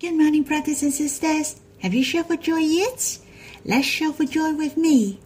[0.00, 1.60] Good morning, brothers and sisters.
[1.80, 3.18] Have you shouted joy yet?
[3.66, 5.20] Let's shout joy with me.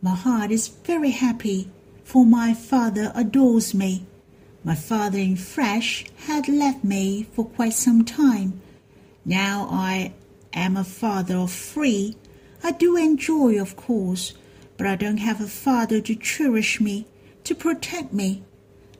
[0.00, 1.72] My heart is very happy,
[2.04, 4.06] for my Father adores me.
[4.62, 8.62] My father in flesh had left me for quite some time.
[9.24, 10.12] Now I
[10.52, 12.16] am a father of three.
[12.62, 14.34] I do enjoy, of course,
[14.76, 17.08] but I don't have a father to cherish me,
[17.42, 18.44] to protect me.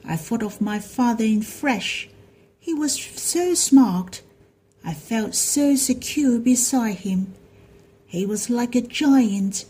[0.04, 2.09] I thought of my father in flesh.
[2.59, 4.23] He was so smart.
[4.85, 7.35] I felt so secure beside him.
[8.07, 9.64] He was like a giant.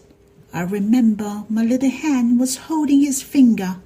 [0.52, 3.76] I remember my little hand was holding his finger.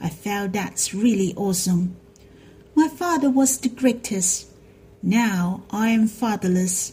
[0.00, 1.96] I felt that's really awesome.
[2.74, 4.46] My father was the greatest.
[5.02, 6.92] Now I am fatherless.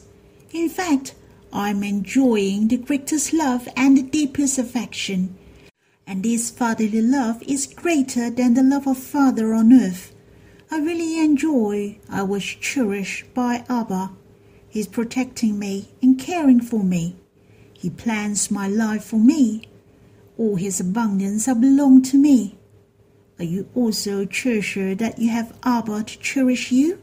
[0.52, 1.14] In fact,
[1.52, 5.38] I am enjoying the greatest love and the deepest affection.
[6.08, 10.15] And this fatherly love is greater than the love of father on earth.
[10.72, 14.12] I really enjoy I was cherished by Abba.
[14.68, 17.16] He's protecting me and caring for me.
[17.74, 19.70] He plans my life for me.
[20.38, 22.58] All his abundance are belong to me.
[23.38, 27.00] Are you also treasure that you have Abba to cherish you?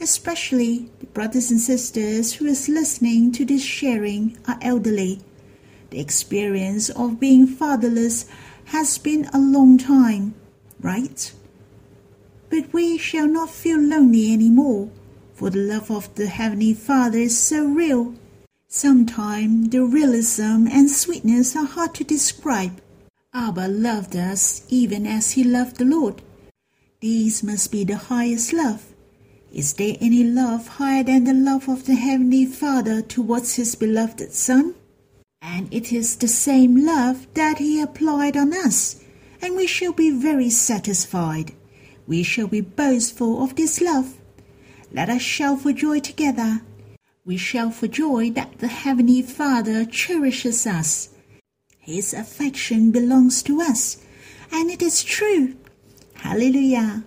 [0.00, 5.20] Especially the brothers and sisters who is listening to this sharing are elderly.
[5.90, 8.26] The experience of being fatherless
[8.66, 10.34] has been a long time,
[10.80, 11.32] right?
[12.50, 14.90] But we shall not feel lonely any more,
[15.34, 18.14] for the love of the Heavenly Father is so real.
[18.68, 22.80] Sometimes the realism and sweetness are hard to describe.
[23.34, 26.22] Abba loved us even as he loved the Lord.
[27.00, 28.86] These must be the highest love.
[29.52, 34.32] Is there any love higher than the love of the Heavenly Father towards his beloved
[34.32, 34.74] Son?
[35.40, 39.02] And it is the same love that he applied on us,
[39.40, 41.52] and we shall be very satisfied.
[42.08, 44.16] We shall be boastful of this love.
[44.90, 46.62] Let us shout for joy together.
[47.24, 51.10] We shout for joy that the Heavenly Father cherishes us
[51.88, 53.96] his affection belongs to us,
[54.52, 55.56] and it is true.
[56.12, 57.02] Hallelujah.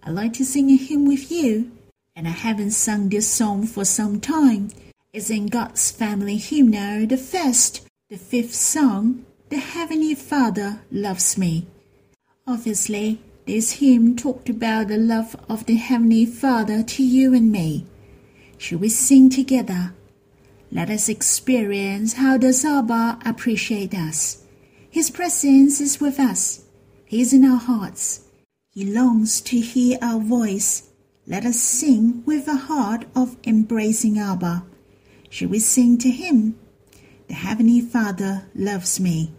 [0.00, 1.72] I like to sing a hymn with you,
[2.14, 4.70] and I haven't sung this song for some time.
[5.12, 11.66] It's in God's Family Hymnal, the first, the fifth song, The Heavenly Father Loves Me.
[12.46, 17.86] Obviously, this hymn talked about the love of the Heavenly Father to you and me.
[18.58, 19.94] Should we sing together?
[20.70, 24.44] Let us experience how does Abba appreciate us.
[24.90, 26.66] His presence is with us.
[27.06, 28.26] He is in our hearts.
[28.70, 30.90] He longs to hear our voice.
[31.26, 34.62] Let us sing with a heart of embracing Abba.
[35.30, 36.58] Should we sing to him?
[37.28, 39.32] The Heavenly Father loves me.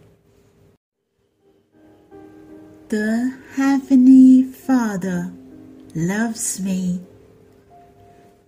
[2.89, 5.31] The Heavenly Father
[5.95, 7.01] loves me,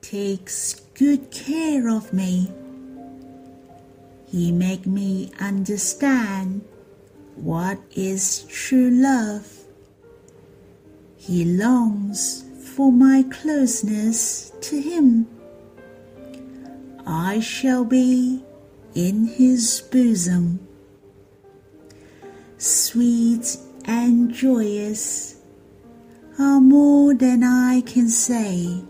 [0.02, 2.51] takes good care of me
[4.31, 6.62] he make me understand
[7.35, 9.46] what is true love.
[11.18, 15.28] He longs for my closeness to him.
[17.06, 18.41] I shall be
[18.96, 20.66] in his bosom,
[22.57, 25.38] sweet and joyous
[26.40, 28.84] are more than I can say.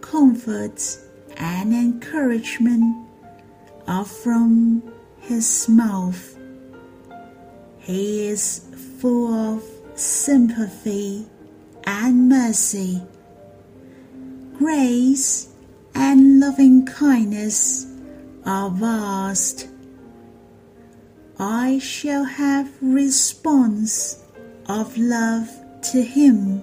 [0.00, 0.98] Comfort
[1.36, 3.08] and encouragement
[3.86, 4.82] are from
[5.20, 6.36] his mouth.
[7.78, 8.62] He is
[8.98, 9.62] full of
[9.94, 11.26] sympathy
[11.84, 13.02] and mercy.
[14.58, 15.48] Grace
[15.94, 17.86] and loving kindness
[18.44, 19.68] are vast.
[21.38, 24.24] I shall have response
[24.68, 25.50] of love
[25.92, 26.62] to him,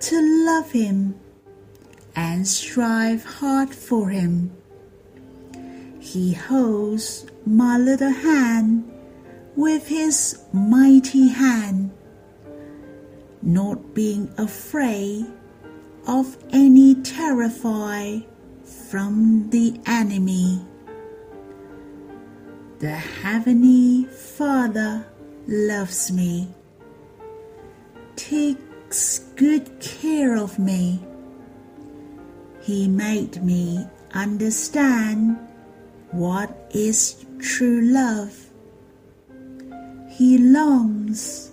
[0.00, 1.18] to love him
[2.14, 4.52] and strive hard for him.
[5.98, 8.84] He holds my little hand
[9.56, 11.92] with his mighty hand,
[13.40, 15.24] not being afraid
[16.06, 18.18] of any terrify
[18.90, 20.60] from the enemy.
[22.86, 25.04] The Heavenly Father
[25.48, 26.46] loves me,
[28.14, 31.00] takes good care of me.
[32.62, 35.36] He made me understand
[36.12, 38.52] what is true love?
[40.08, 41.50] He longs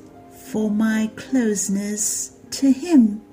[0.51, 3.23] for my closeness to Him.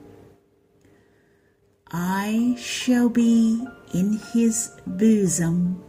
[1.93, 3.63] I shall be
[3.93, 5.85] in His bosom.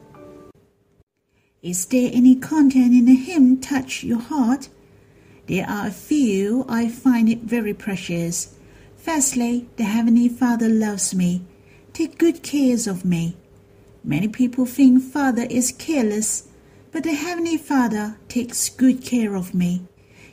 [1.62, 4.70] Is there any content in the hymn touch your heart?
[5.46, 8.56] There are a few I find it very precious.
[8.98, 11.44] Firstly, the Heavenly Father loves me,
[11.94, 13.38] take good cares of me.
[14.04, 16.48] Many people think Father is careless,
[16.92, 19.84] but the Heavenly Father takes good care of me.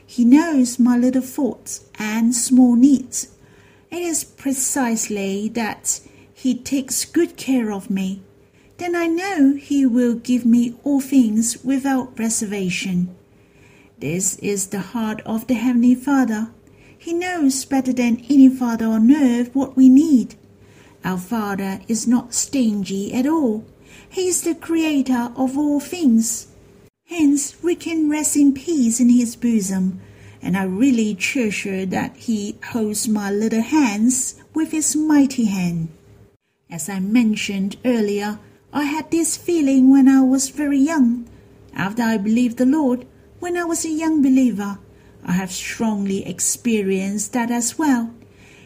[0.03, 3.27] He knows my little faults and small needs.
[3.91, 6.01] It is precisely that
[6.33, 8.23] He takes good care of me.
[8.79, 13.13] Then I know He will give me all things without reservation.
[13.99, 16.51] This is the heart of the Heavenly Father.
[16.97, 20.35] He knows better than any father on earth what we need.
[21.03, 23.65] Our Father is not stingy at all.
[24.09, 26.47] He is the creator of all things.
[27.07, 29.99] Hence, we can rest in peace in His bosom,
[30.41, 35.89] and I really treasure that He holds my little hands with His mighty hand.
[36.69, 38.39] As I mentioned earlier,
[38.71, 41.27] I had this feeling when I was very young.
[41.73, 43.07] After I believed the Lord,
[43.39, 44.77] when I was a young believer,
[45.23, 48.13] I have strongly experienced that as well.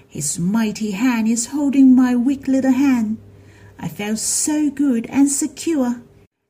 [0.07, 3.17] His mighty hand is holding my weak little hand.
[3.79, 6.01] I felt so good and secure.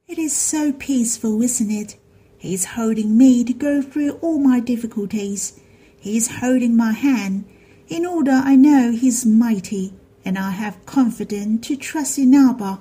[0.08, 1.96] It is so peaceful, isn't it?
[2.38, 5.60] He is holding me to go through all my difficulties.
[6.00, 7.46] He is holding my hand
[7.88, 9.94] in order I know He is mighty
[10.26, 12.80] and I have confidence to trust in Abba.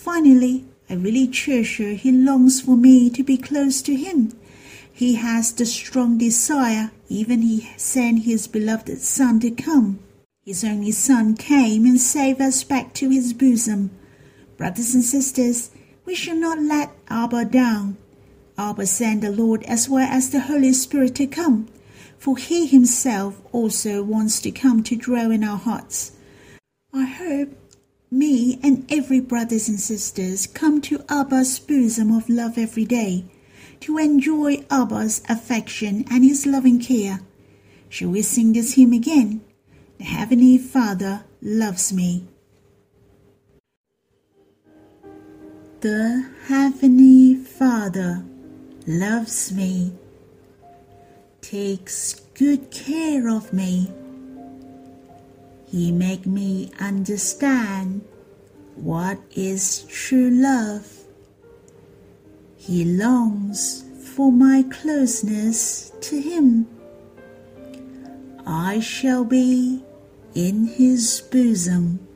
[0.00, 4.32] Finally, I really treasure He longs for me to be close to Him.
[4.90, 9.98] He has the strong desire, even He sent His beloved Son to come.
[10.42, 13.90] His only Son came and saved us back to His bosom.
[14.56, 15.70] Brothers and sisters,
[16.06, 17.98] we should not let Abba down.
[18.56, 21.68] Abba sent the Lord as well as the Holy Spirit to come,
[22.16, 26.12] for He Himself also wants to come to dwell in our hearts.
[26.90, 27.50] I hope
[28.10, 33.24] me and every brothers and sisters come to Abba's bosom of love every day
[33.80, 37.20] to enjoy Abba's affection and his loving care.
[37.88, 39.42] Shall we sing this hymn again?
[39.98, 42.26] The Heavenly Father loves me.
[45.80, 48.24] The Heavenly Father
[48.86, 49.92] loves me,
[51.40, 53.90] takes good care of me.
[55.70, 58.02] He make me understand
[58.74, 61.00] what is true love
[62.60, 63.84] he longs
[64.14, 66.66] for my closeness to him.
[68.46, 69.82] I shall be
[70.34, 72.06] in his bosom,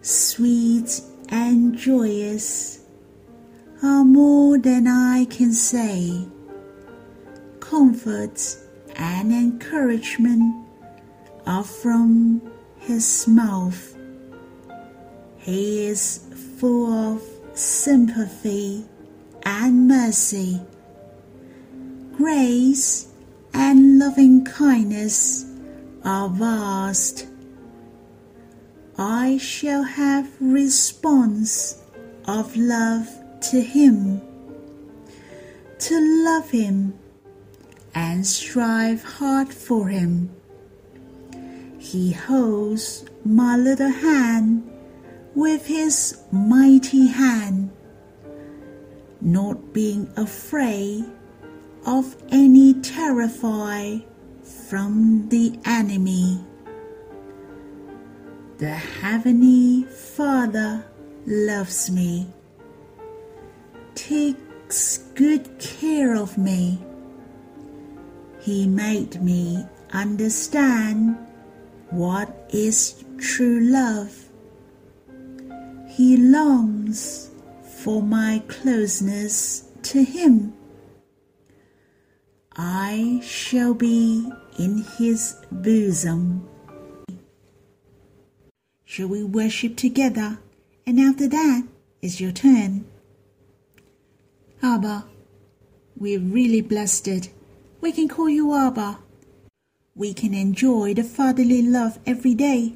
[0.00, 2.80] sweet and joyous
[3.82, 6.26] are more than I can say.
[7.60, 8.56] Comfort
[8.96, 10.63] and encouragement
[11.46, 12.42] are from
[12.78, 13.96] his mouth.
[15.38, 16.20] He is
[16.58, 17.22] full of
[17.54, 18.84] sympathy,
[19.44, 20.60] and mercy.
[22.16, 23.08] Grace
[23.52, 25.46] and loving kindness
[26.04, 27.26] are vast.
[28.98, 31.82] I shall have response
[32.26, 33.08] of love
[33.50, 34.20] to him,
[35.78, 36.94] to love him
[37.94, 40.30] and strive hard for him.
[41.84, 44.66] He holds my little hand
[45.34, 47.70] with his mighty hand,
[49.20, 51.04] not being afraid
[51.86, 53.98] of any terrify
[54.42, 56.40] from the enemy.
[58.56, 60.86] The Heavenly Father
[61.26, 62.28] loves me,
[63.94, 66.82] takes good care of me.
[68.40, 71.18] He made me understand
[71.94, 74.24] what is true love
[75.94, 77.30] he longs
[77.62, 80.52] for my closeness to him.
[82.56, 86.48] I shall be in his bosom.
[88.84, 90.38] Shall we worship together?
[90.84, 91.62] And after that,
[92.02, 92.86] it's your turn.
[94.60, 95.04] Abba,
[95.96, 97.30] we're really blessed.
[97.80, 98.98] We can call you Abba.
[99.96, 102.74] We can enjoy the fatherly love every day.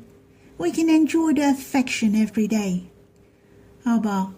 [0.56, 2.90] We can enjoy the affection every day.
[3.84, 4.34] Abba,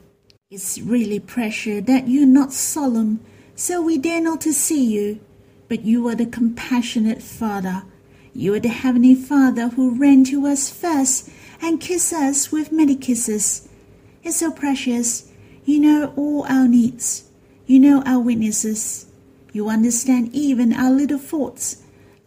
[0.50, 3.20] it's really precious that you're not solemn,
[3.54, 5.20] so we dare not to see you.
[5.68, 7.82] But you are the compassionate Father.
[8.32, 11.28] You are the Heavenly Father who ran to us first
[11.60, 13.68] and kissed us with many kisses.
[14.22, 15.30] It's so precious.
[15.66, 17.24] You know all our needs.
[17.66, 19.06] You know our weaknesses.
[19.52, 21.79] You understand even our little faults,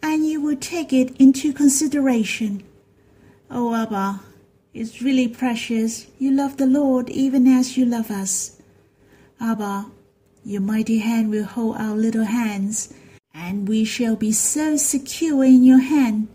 [0.04, 2.62] and you will take it into consideration.
[3.50, 4.20] Oh, Abba,
[4.74, 6.06] it's really precious.
[6.18, 8.60] You love the Lord even as you love us.
[9.40, 9.86] Abba,
[10.44, 12.92] your mighty hand will hold our little hands,
[13.32, 16.28] and we shall be so secure in your hand.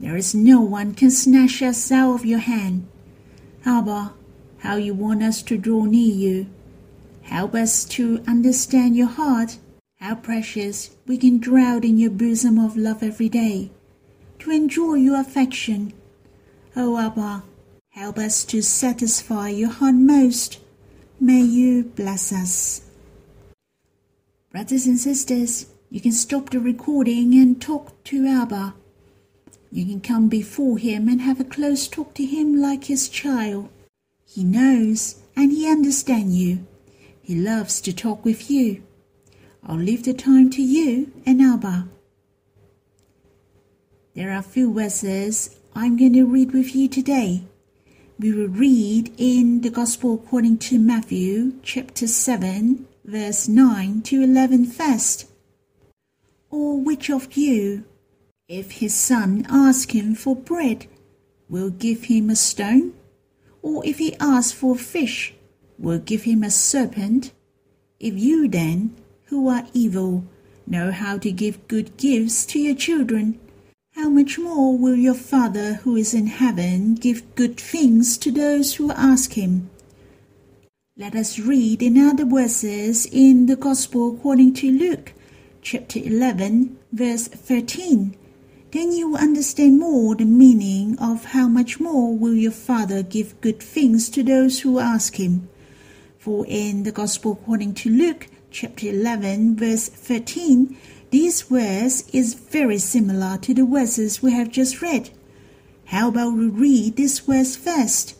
[0.00, 2.88] There is no one can snatch us out of your hand.
[3.64, 4.12] Abba,
[4.58, 6.46] how you want us to draw near you.
[7.22, 9.58] Help us to understand your heart,
[10.00, 13.70] how precious we can drown in your bosom of love every day,
[14.38, 15.92] to enjoy your affection.
[16.76, 17.42] O oh, Abba,
[17.90, 20.60] help us to satisfy your heart most.
[21.18, 22.82] May you bless us.
[24.52, 28.74] Brothers and sisters, you can stop the recording and talk to Abba.
[29.72, 33.70] You can come before him and have a close talk to him like his child.
[34.26, 36.66] He knows and he understands you.
[37.22, 38.82] He loves to talk with you.
[39.66, 41.88] I'll leave the time to you and Abba.
[44.14, 47.44] There are a few verses I'm going to read with you today.
[48.18, 54.66] We will read in the Gospel according to Matthew, chapter 7, verse 9 to 11
[54.66, 55.26] first.
[56.50, 57.84] Or which of you,
[58.48, 60.86] if his son ask him for bread,
[61.48, 62.94] will give him a stone?
[63.62, 65.34] Or if he asks for fish,
[65.78, 67.32] will give him a serpent?
[68.00, 68.96] If you then,
[69.28, 70.24] who are evil,
[70.66, 73.38] know how to give good gifts to your children,
[73.92, 78.74] how much more will your Father who is in heaven give good things to those
[78.74, 79.70] who ask him?
[80.96, 85.12] Let us read in other verses in the Gospel according to Luke,
[85.62, 88.16] chapter 11, verse 13
[88.70, 93.40] then you will understand more the meaning of how much more will your Father give
[93.40, 95.48] good things to those who ask him.
[96.18, 100.76] For in the Gospel according to Luke, chapter 11, verse 13,
[101.10, 105.10] this verse is very similar to the verses we have just read.
[105.86, 108.14] How about we read this verse first?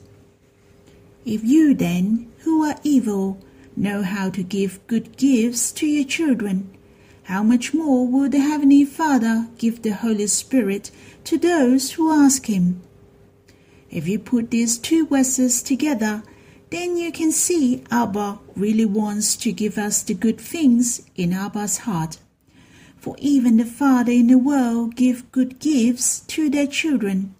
[1.24, 3.38] If you then, who are evil,
[3.76, 6.74] know how to give good gifts to your children,
[7.24, 10.90] how much more will the Heavenly Father give the Holy Spirit
[11.24, 12.80] to those who ask Him?
[13.90, 16.22] If you put these two verses together,
[16.70, 21.78] then you can see Abba really wants to give us the good things in Abba's
[21.78, 22.18] heart.
[22.98, 27.34] For even the Father in the world give good gifts to their children.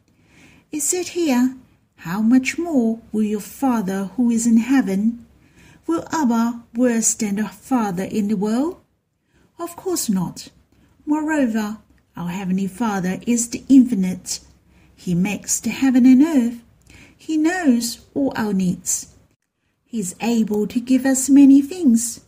[0.73, 1.56] Is it said here,
[1.97, 5.26] How much more will your Father who is in heaven?
[5.87, 8.80] Will Abba worse than the Father in the world?
[9.58, 10.49] Of course not.
[11.04, 11.78] Moreover,
[12.16, 14.40] our Heavenly Father is the infinite.
[14.94, 16.62] He makes the heaven and earth.
[17.16, 19.14] He knows all our needs.
[19.90, 22.21] He is able to give us many things.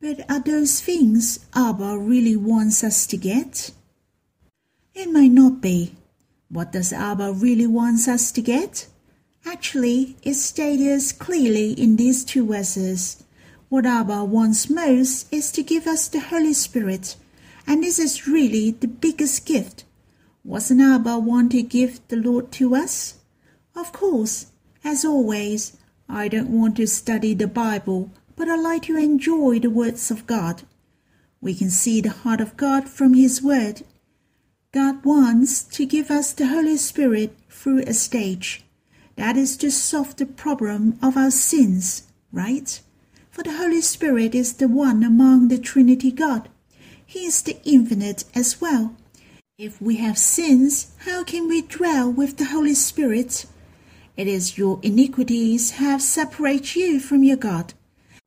[0.00, 3.72] But are those things Abba really wants us to get?
[4.94, 5.96] It might not be.
[6.48, 8.86] What does Abba really wants us to get?
[9.44, 13.22] Actually, it stated clearly in these two verses.
[13.68, 17.16] What Abba wants most is to give us the Holy Spirit,
[17.66, 19.84] and this is really the biggest gift.
[20.42, 23.16] Wasn't Abba want to give the Lord to us?
[23.74, 24.46] Of course,
[24.82, 25.76] as always,
[26.08, 30.26] I don't want to study the Bible, but I like to enjoy the words of
[30.26, 30.62] God.
[31.40, 33.82] We can see the heart of God from His Word.
[34.72, 38.64] God wants to give us the Holy Spirit through a stage.
[39.16, 42.80] That is to solve the problem of our sins, right?
[43.30, 46.48] For the Holy Spirit is the one among the Trinity God.
[47.04, 48.94] He is the infinite as well.
[49.58, 53.46] If we have sins, how can we dwell with the Holy Spirit?
[54.16, 57.74] It is your iniquities have separated you from your God.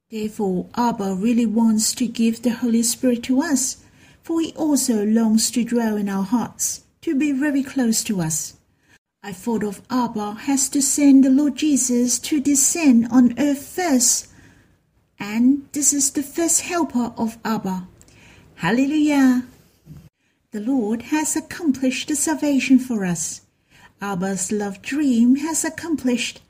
[0.09, 3.83] Therefore, Abba really wants to give the Holy Spirit to us,
[4.21, 8.57] for he also longs to dwell in our hearts, to be very close to us.
[9.23, 14.29] I thought of Abba has to send the Lord Jesus to descend on earth first
[15.19, 17.87] and this is the first helper of Abba.
[18.55, 19.43] Hallelujah!
[20.51, 23.41] The Lord has accomplished the salvation for us.
[24.01, 26.41] Abba's love dream has accomplished.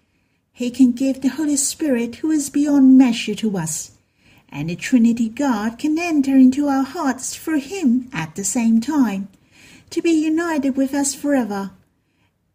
[0.52, 3.92] He can give the Holy Spirit who is beyond measure to us,
[4.50, 9.30] and the Trinity God can enter into our hearts through Him at the same time,
[9.90, 11.72] to be united with us forever.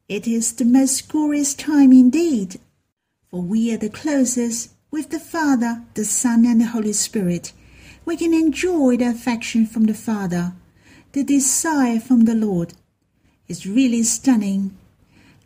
[0.08, 2.60] It is the most glorious time indeed,
[3.30, 7.52] for we are the closest with the Father, the Son, and the Holy Spirit,
[8.04, 10.52] we can enjoy the affection from the Father,
[11.12, 12.74] the desire from the Lord.
[13.48, 14.76] It's really stunning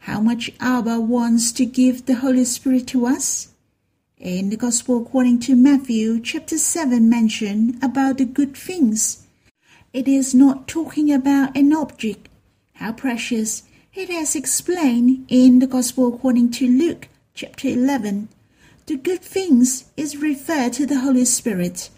[0.01, 3.49] how much Abba wants to give the Holy Spirit to us.
[4.19, 9.27] In the Gospel according to Matthew, chapter 7 mention about the good things.
[9.93, 12.29] It is not talking about an object.
[12.75, 13.63] How precious!
[13.95, 18.29] It has explained in the Gospel according to Luke, chapter 11,
[18.87, 21.91] the good things is referred to the Holy Spirit.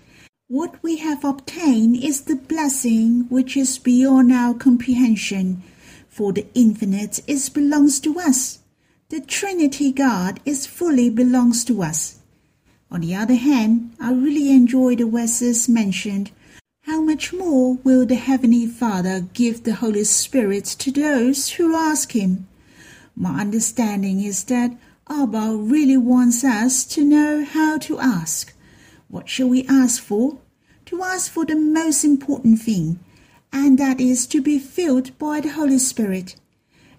[0.49, 5.63] What we have obtained is the blessing which is beyond our comprehension,
[6.11, 8.59] for the infinite is belongs to us.
[9.09, 12.19] The Trinity God is fully belongs to us.
[12.91, 16.33] On the other hand, I really enjoy the verses mentioned.
[16.83, 22.13] How much more will the Heavenly Father give the Holy Spirit to those who ask
[22.13, 22.49] Him?
[23.15, 24.77] My understanding is that
[25.09, 28.53] Abba really wants us to know how to ask.
[29.09, 30.39] What shall we ask for?
[30.87, 32.99] To ask for the most important thing,
[33.53, 36.37] and that is to be filled by the Holy Spirit.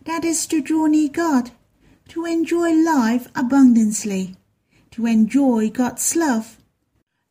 [0.06, 1.52] That is to draw near God,
[2.10, 4.36] to enjoy life abundantly,
[4.92, 6.58] to enjoy God's love.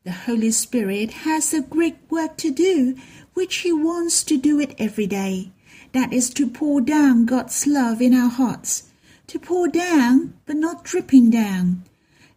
[0.05, 2.97] The Holy Spirit has a great work to do,
[3.35, 5.53] which He wants to do it every day.
[5.93, 8.85] That is to pour down God's love in our hearts,
[9.27, 11.83] to pour down but not dripping down.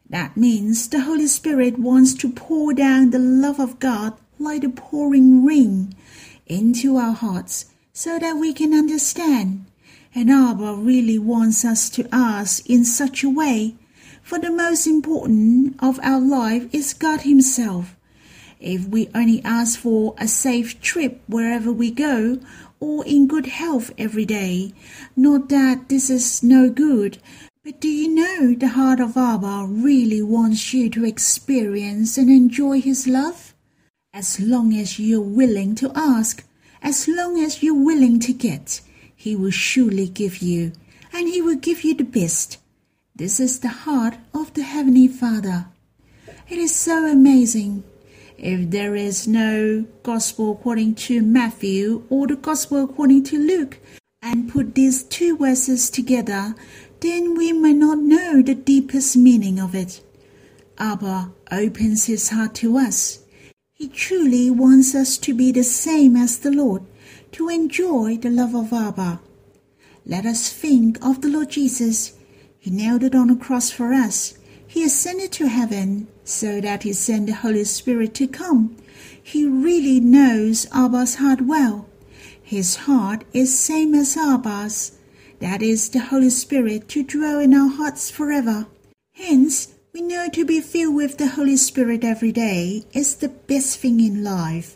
[0.09, 4.69] That means the Holy Spirit wants to pour down the love of God like a
[4.69, 5.95] pouring rain
[6.53, 9.65] into our hearts so that we can understand.
[10.15, 13.75] And Abba really wants us to ask in such a way,
[14.21, 17.95] for the most important of our life is God Himself.
[18.59, 22.39] If we only ask for a safe trip wherever we go,
[22.79, 24.73] or in good health every day,
[25.15, 27.17] not that this is no good,
[27.63, 32.81] but do you know the heart of Abba really wants you to experience and enjoy
[32.81, 33.52] His love?
[34.15, 36.43] As long as you're willing to ask,
[36.83, 38.79] as long as you're willing to get,
[39.15, 40.73] He will surely give you,
[41.11, 42.59] and He will give you the best.
[43.15, 45.65] This is the heart of the Heavenly Father.
[46.47, 47.85] It is so amazing.
[48.37, 53.79] If there is no Gospel according to Matthew or the Gospel according to Luke,
[54.21, 56.53] and put these two verses together,
[56.99, 60.03] then we may not know the deepest meaning of it.
[60.77, 63.22] Abba opens his heart to us
[63.83, 66.83] he truly wants us to be the same as the Lord,
[67.33, 69.19] to enjoy the love of Abba.
[70.05, 72.13] Let us think of the Lord Jesus.
[72.57, 74.37] He nailed it on a cross for us.
[74.65, 78.77] He ascended to heaven so that he sent the Holy Spirit to come.
[79.21, 81.85] He really knows Abba's heart well.
[82.41, 84.93] His heart is same as Abba's.
[85.39, 88.65] That is the Holy Spirit to dwell in our hearts forever.
[89.11, 93.77] Hence, we know to be filled with the Holy Spirit every day is the best
[93.77, 94.75] thing in life.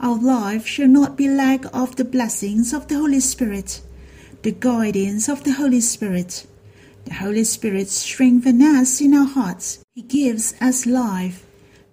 [0.00, 3.82] Our life shall not be lack of the blessings of the Holy Spirit,
[4.40, 6.46] the guidance of the Holy Spirit.
[7.04, 9.84] The Holy Spirit strengthens us in our hearts.
[9.94, 11.44] He gives us life.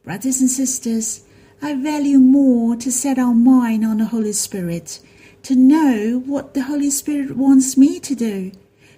[0.05, 1.25] Brothers and sisters,
[1.62, 5.01] I value more to set our mind on the Holy Spirit,
[5.43, 8.53] to know what the Holy Spirit wants me to do,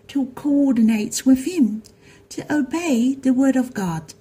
[0.09, 1.81] to coordinate with Him,
[2.33, 4.15] to obey the Word of God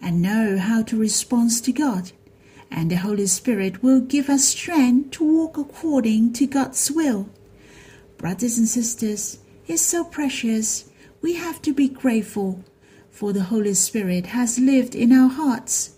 [0.00, 2.10] and know how to respond to God.
[2.70, 7.28] And the Holy Spirit will give us strength to walk according to God's will.
[8.16, 10.88] Brothers and sisters, it's so precious.
[11.20, 12.64] We have to be grateful,
[13.10, 15.96] for the Holy Spirit has lived in our hearts.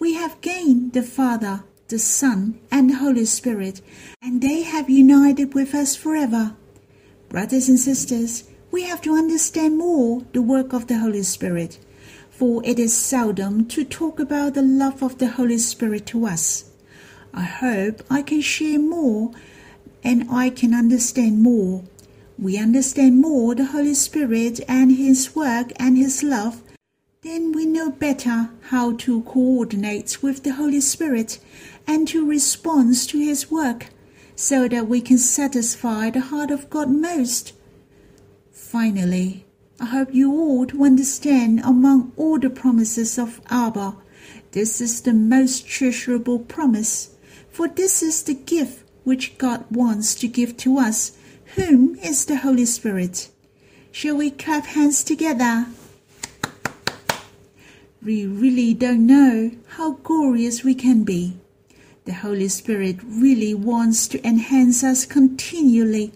[0.00, 3.82] We have gained the Father, the Son, and the Holy Spirit,
[4.20, 6.56] and they have united with us forever.
[7.28, 11.78] Brothers and sisters, we have to understand more the work of the Holy Spirit,
[12.28, 16.64] for it is seldom to talk about the love of the Holy Spirit to us.
[17.32, 19.30] I hope I can share more
[20.02, 21.84] and I can understand more.
[22.36, 26.60] We understand more the Holy Spirit and His work and His love,
[27.22, 31.38] then we know better how to coordinate with the Holy Spirit
[31.86, 33.90] and to respond to His work
[34.34, 37.52] so that we can satisfy the heart of God most
[38.74, 39.46] Finally,
[39.78, 43.94] I hope you all to understand among all the promises of Abba,
[44.50, 47.10] this is the most treasurable promise,
[47.52, 51.16] for this is the gift which God wants to give to us,
[51.54, 53.30] whom is the Holy Spirit.
[53.92, 55.66] Shall we clap hands together?
[58.02, 61.36] We really don't know how glorious we can be.
[62.06, 66.10] The Holy Spirit really wants to enhance us continually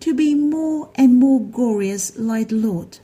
[0.00, 2.98] to be more and more glorious like the Lord.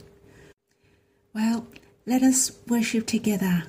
[1.33, 1.67] Well,
[2.05, 3.65] let us worship together.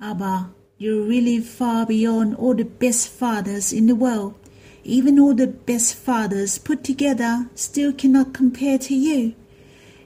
[0.00, 4.34] Abba, you're really far beyond all the best fathers in the world.
[4.82, 9.34] Even all the best fathers put together still cannot compare to you.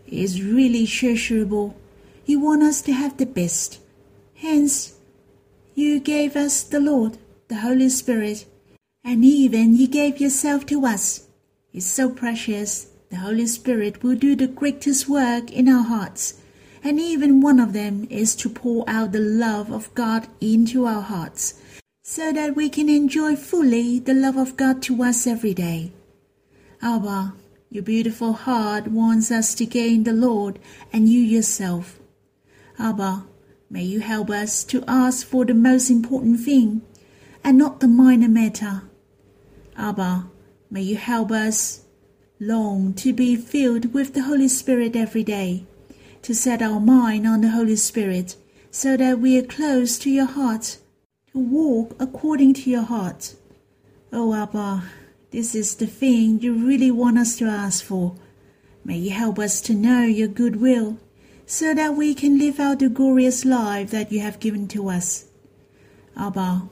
[0.07, 1.75] It is really treasurable.
[2.27, 3.81] You want us to have the best.
[4.37, 4.95] Hence,
[5.75, 8.45] you gave us the Lord, the Holy Spirit,
[9.03, 11.28] and even you gave yourself to us
[11.79, 16.35] is so precious, the Holy Spirit will do the greatest work in our hearts.
[16.83, 21.03] And even one of them is to pour out the love of God into our
[21.03, 21.55] hearts,
[22.03, 25.93] so that we can enjoy fully the love of God to us every day.
[26.83, 27.35] Abba,
[27.71, 30.59] your beautiful heart wants us to gain the Lord
[30.93, 32.01] and you yourself.
[32.79, 33.25] Abba,
[33.71, 36.83] may you help us to ask for the most important thing
[37.45, 38.83] and not the minor matter.
[39.77, 40.27] Abba,
[40.71, 41.85] may you help us
[42.41, 45.65] long to be filled with the Holy Spirit every day,
[46.23, 48.37] to set our mind on the Holy Spirit
[48.71, 50.79] so that we are close to your heart,
[51.33, 53.35] to walk according to your heart.
[54.13, 54.85] Oh Abba,
[55.31, 58.15] this is the thing you really want us to ask for.
[58.85, 60.99] May you help us to know your good will,
[61.45, 65.27] so that we can live out the glorious life that you have given to us.
[66.17, 66.69] Abba,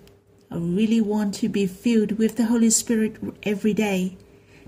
[0.51, 4.17] I really want to be filled with the Holy Spirit every day,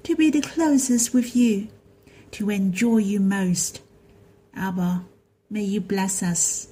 [0.03, 1.69] to be the closest with you,
[2.33, 3.81] to enjoy you most.
[4.55, 5.05] Abba,
[5.51, 6.69] may you bless us.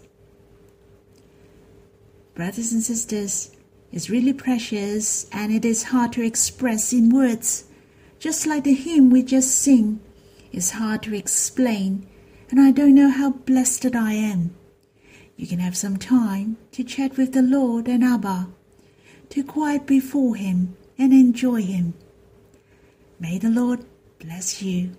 [2.34, 3.52] Brothers and sisters,
[3.92, 7.64] it's really precious and it is hard to express in words.
[8.18, 10.00] Just like the hymn we just sing,
[10.52, 12.06] it's hard to explain,
[12.50, 14.54] and I don't know how blessed I am.
[15.36, 18.48] You can have some time to chat with the Lord and Abba,
[19.30, 21.94] to quiet before Him and enjoy Him.
[23.18, 23.84] May the Lord
[24.18, 24.90] bless you.